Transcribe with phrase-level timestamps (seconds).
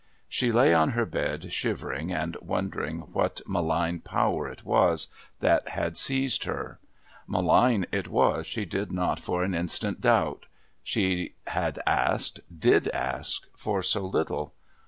[0.27, 5.09] She lay on her bed shivering and wondering what malign power it was
[5.41, 6.79] that had seized her.
[7.27, 10.47] Malign it was, she did not for an instant doubt.
[10.81, 14.53] She had asked, did ask, for so little.